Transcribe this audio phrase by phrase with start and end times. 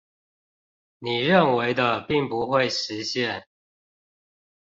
[0.97, 3.45] 你認為的並不會實現